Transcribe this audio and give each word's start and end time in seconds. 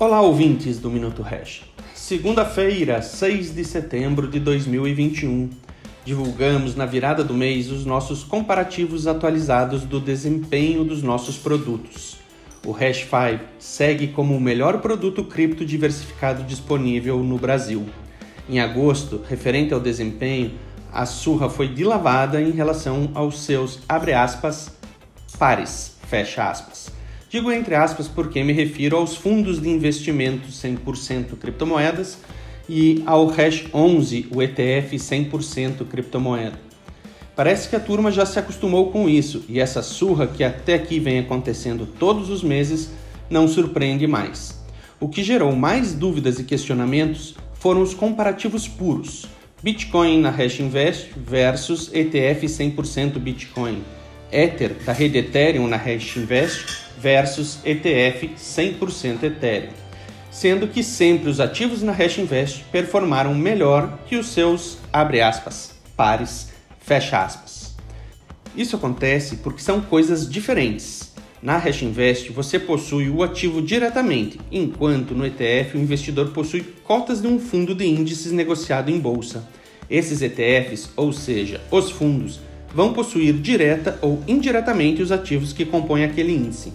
Olá, 0.00 0.20
ouvintes 0.20 0.78
do 0.78 0.88
Minuto 0.88 1.22
Hash. 1.22 1.62
Segunda-feira, 1.92 3.02
6 3.02 3.52
de 3.52 3.64
setembro 3.64 4.28
de 4.28 4.38
2021. 4.38 5.50
Divulgamos 6.04 6.76
na 6.76 6.86
virada 6.86 7.24
do 7.24 7.34
mês 7.34 7.68
os 7.68 7.84
nossos 7.84 8.22
comparativos 8.22 9.08
atualizados 9.08 9.82
do 9.82 9.98
desempenho 9.98 10.84
dos 10.84 11.02
nossos 11.02 11.36
produtos. 11.36 12.16
O 12.64 12.70
Hash 12.70 12.98
5 12.98 13.44
segue 13.58 14.06
como 14.06 14.36
o 14.36 14.40
melhor 14.40 14.80
produto 14.80 15.24
cripto 15.24 15.64
diversificado 15.64 16.44
disponível 16.44 17.18
no 17.24 17.36
Brasil. 17.36 17.84
Em 18.48 18.60
agosto, 18.60 19.20
referente 19.28 19.74
ao 19.74 19.80
desempenho, 19.80 20.52
a 20.92 21.06
surra 21.06 21.50
foi 21.50 21.66
dilavada 21.66 22.40
em 22.40 22.52
relação 22.52 23.10
aos 23.14 23.40
seus, 23.40 23.80
abre 23.88 24.12
aspas, 24.12 24.70
pares, 25.36 25.96
fecha 26.06 26.48
aspas. 26.48 26.97
Digo 27.30 27.52
entre 27.52 27.74
aspas 27.74 28.08
porque 28.08 28.42
me 28.42 28.52
refiro 28.52 28.96
aos 28.96 29.14
fundos 29.14 29.60
de 29.60 29.68
investimento 29.68 30.48
100% 30.48 31.36
criptomoedas 31.38 32.18
e 32.66 33.02
ao 33.04 33.26
Hash 33.26 33.66
11, 33.72 34.28
o 34.34 34.42
ETF 34.42 34.96
100% 34.96 35.86
criptomoeda. 35.86 36.58
Parece 37.36 37.68
que 37.68 37.76
a 37.76 37.80
turma 37.80 38.10
já 38.10 38.24
se 38.24 38.38
acostumou 38.38 38.90
com 38.90 39.08
isso 39.08 39.44
e 39.48 39.60
essa 39.60 39.82
surra 39.82 40.26
que 40.26 40.42
até 40.42 40.74
aqui 40.74 40.98
vem 40.98 41.18
acontecendo 41.18 41.86
todos 41.86 42.30
os 42.30 42.42
meses 42.42 42.90
não 43.28 43.46
surpreende 43.46 44.06
mais. 44.06 44.58
O 44.98 45.08
que 45.08 45.22
gerou 45.22 45.54
mais 45.54 45.92
dúvidas 45.92 46.38
e 46.38 46.44
questionamentos 46.44 47.36
foram 47.54 47.82
os 47.82 47.92
comparativos 47.92 48.66
puros. 48.66 49.26
Bitcoin 49.62 50.20
na 50.20 50.30
Hash 50.30 50.60
Invest 50.60 51.10
versus 51.16 51.90
ETF 51.92 52.46
100% 52.46 53.18
Bitcoin. 53.18 53.82
Ether 54.30 54.74
da 54.84 54.92
rede 54.92 55.18
Ethereum 55.18 55.66
na 55.66 55.76
Hash 55.76 56.16
Invest 56.16 56.82
versus 56.98 57.58
ETF 57.64 58.30
100% 58.36 59.22
Ethereum, 59.22 59.72
sendo 60.30 60.68
que 60.68 60.82
sempre 60.82 61.30
os 61.30 61.40
ativos 61.40 61.82
na 61.82 61.92
Hash 61.92 62.18
Invest 62.18 62.64
performaram 62.70 63.34
melhor 63.34 63.98
que 64.06 64.16
os 64.16 64.28
seus, 64.28 64.78
abre 64.92 65.20
aspas, 65.20 65.74
pares, 65.96 66.52
fecha 66.78 67.24
aspas. 67.24 67.74
Isso 68.56 68.76
acontece 68.76 69.36
porque 69.36 69.62
são 69.62 69.80
coisas 69.80 70.28
diferentes. 70.28 71.12
Na 71.40 71.56
Hash 71.56 71.82
Invest 71.82 72.30
você 72.32 72.58
possui 72.58 73.08
o 73.08 73.22
ativo 73.22 73.62
diretamente, 73.62 74.40
enquanto 74.50 75.14
no 75.14 75.24
ETF 75.24 75.76
o 75.76 75.80
investidor 75.80 76.30
possui 76.30 76.62
cotas 76.82 77.22
de 77.22 77.28
um 77.28 77.38
fundo 77.38 77.74
de 77.74 77.86
índices 77.86 78.32
negociado 78.32 78.90
em 78.90 78.98
bolsa. 78.98 79.48
Esses 79.88 80.20
ETFs, 80.20 80.90
ou 80.96 81.12
seja, 81.12 81.60
os 81.70 81.90
fundos, 81.90 82.40
vão 82.74 82.92
possuir 82.92 83.34
direta 83.34 83.98
ou 84.02 84.22
indiretamente 84.26 85.02
os 85.02 85.12
ativos 85.12 85.52
que 85.52 85.64
compõem 85.64 86.04
aquele 86.04 86.32
índice. 86.32 86.72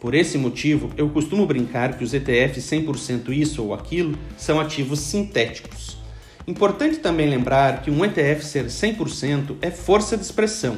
Por 0.00 0.14
esse 0.14 0.36
motivo, 0.36 0.90
eu 0.96 1.08
costumo 1.08 1.46
brincar 1.46 1.96
que 1.96 2.04
os 2.04 2.12
ETFs 2.12 2.64
100% 2.64 3.30
isso 3.30 3.62
ou 3.62 3.74
aquilo 3.74 4.16
são 4.36 4.60
ativos 4.60 5.00
sintéticos. 5.00 5.96
Importante 6.46 6.98
também 6.98 7.28
lembrar 7.28 7.82
que 7.82 7.90
um 7.90 8.04
ETF 8.04 8.44
ser 8.44 8.66
100% 8.66 9.56
é 9.60 9.70
força 9.70 10.16
de 10.16 10.22
expressão. 10.22 10.76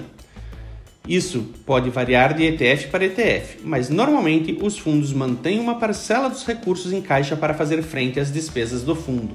Isso 1.06 1.46
pode 1.64 1.90
variar 1.90 2.34
de 2.34 2.44
ETF 2.44 2.88
para 2.88 3.04
ETF, 3.04 3.60
mas 3.64 3.88
normalmente 3.88 4.56
os 4.62 4.78
fundos 4.78 5.12
mantêm 5.12 5.58
uma 5.58 5.76
parcela 5.76 6.28
dos 6.28 6.44
recursos 6.44 6.92
em 6.92 7.00
caixa 7.00 7.34
para 7.34 7.54
fazer 7.54 7.82
frente 7.82 8.20
às 8.20 8.30
despesas 8.30 8.82
do 8.82 8.94
fundo, 8.94 9.30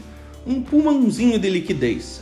um 0.46 0.62
pulmãozinho 0.62 1.40
de 1.40 1.50
liquidez. 1.50 2.22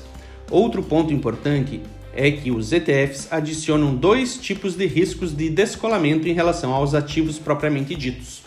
Outro 0.49 0.81
ponto 0.81 1.13
importante 1.13 1.81
é 2.15 2.31
que 2.31 2.51
os 2.51 2.71
ETFs 2.71 3.27
adicionam 3.31 3.95
dois 3.95 4.37
tipos 4.37 4.75
de 4.75 4.85
riscos 4.85 5.35
de 5.35 5.49
descolamento 5.49 6.27
em 6.27 6.33
relação 6.33 6.73
aos 6.73 6.93
ativos 6.93 7.39
propriamente 7.39 7.95
ditos. 7.95 8.41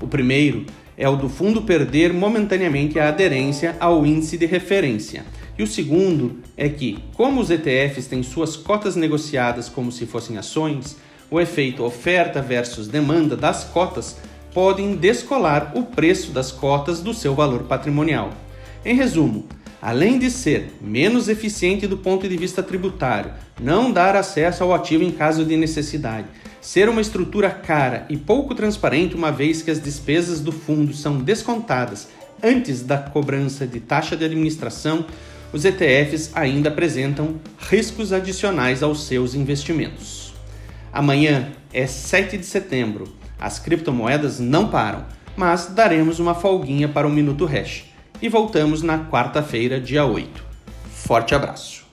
O 0.00 0.06
primeiro 0.06 0.64
é 0.96 1.08
o 1.08 1.16
do 1.16 1.28
fundo 1.28 1.62
perder 1.62 2.12
momentaneamente 2.12 2.98
a 2.98 3.08
aderência 3.08 3.76
ao 3.80 4.04
índice 4.04 4.36
de 4.36 4.46
referência. 4.46 5.24
E 5.58 5.62
o 5.62 5.66
segundo 5.66 6.38
é 6.56 6.68
que, 6.68 6.98
como 7.14 7.40
os 7.40 7.50
ETFs 7.50 8.06
têm 8.06 8.22
suas 8.22 8.56
cotas 8.56 8.94
negociadas 8.94 9.68
como 9.68 9.90
se 9.90 10.06
fossem 10.06 10.38
ações, 10.38 10.96
o 11.30 11.40
efeito 11.40 11.84
oferta 11.84 12.40
versus 12.40 12.88
demanda 12.88 13.36
das 13.36 13.64
cotas 13.64 14.16
podem 14.54 14.96
descolar 14.96 15.72
o 15.74 15.82
preço 15.82 16.30
das 16.30 16.50
cotas 16.50 17.00
do 17.00 17.12
seu 17.12 17.34
valor 17.34 17.64
patrimonial. 17.64 18.30
Em 18.84 18.94
resumo, 18.94 19.46
além 19.80 20.18
de 20.18 20.30
ser 20.30 20.72
menos 20.80 21.28
eficiente 21.28 21.86
do 21.86 21.96
ponto 21.96 22.28
de 22.28 22.36
vista 22.36 22.62
tributário, 22.62 23.32
não 23.60 23.92
dar 23.92 24.16
acesso 24.16 24.62
ao 24.62 24.74
ativo 24.74 25.04
em 25.04 25.10
caso 25.10 25.44
de 25.44 25.56
necessidade, 25.56 26.26
ser 26.60 26.88
uma 26.88 27.00
estrutura 27.00 27.50
cara 27.50 28.04
e 28.08 28.16
pouco 28.16 28.54
transparente, 28.54 29.14
uma 29.14 29.30
vez 29.30 29.62
que 29.62 29.70
as 29.70 29.80
despesas 29.80 30.40
do 30.40 30.52
fundo 30.52 30.92
são 30.92 31.18
descontadas 31.18 32.08
antes 32.42 32.82
da 32.82 32.98
cobrança 32.98 33.66
de 33.66 33.80
taxa 33.80 34.16
de 34.16 34.24
administração, 34.24 35.04
os 35.52 35.64
ETFs 35.64 36.30
ainda 36.34 36.68
apresentam 36.68 37.36
riscos 37.58 38.12
adicionais 38.12 38.82
aos 38.82 39.06
seus 39.06 39.34
investimentos. 39.34 40.34
Amanhã 40.92 41.52
é 41.72 41.86
7 41.86 42.36
de 42.36 42.44
setembro. 42.44 43.12
As 43.38 43.58
criptomoedas 43.58 44.40
não 44.40 44.68
param, 44.68 45.06
mas 45.36 45.66
daremos 45.66 46.18
uma 46.18 46.34
folguinha 46.34 46.88
para 46.88 47.06
o 47.06 47.10
Minuto 47.10 47.44
Hash 47.44 47.84
e 48.20 48.28
voltamos 48.28 48.82
na 48.82 48.98
quarta-feira, 48.98 49.80
dia 49.80 50.04
8. 50.04 50.44
Forte 50.90 51.34
abraço! 51.34 51.87